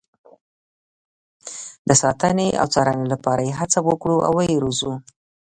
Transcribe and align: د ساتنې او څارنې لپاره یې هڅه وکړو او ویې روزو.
د 1.87 1.89
ساتنې 2.01 2.47
او 2.61 2.65
څارنې 2.73 3.07
لپاره 3.13 3.41
یې 3.47 3.53
هڅه 3.59 3.79
وکړو 3.89 4.17
او 4.27 4.31
ویې 4.37 4.57
روزو. 4.63 4.93